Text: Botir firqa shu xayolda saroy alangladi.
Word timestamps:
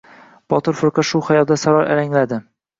Botir 0.53 0.77
firqa 0.79 1.05
shu 1.11 1.23
xayolda 1.29 1.61
saroy 1.67 1.89
alangladi. 1.97 2.45